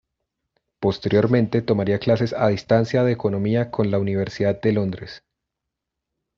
[0.79, 5.21] Posteriormente tomaría clases a distancia de economía con la Universidad de Londres.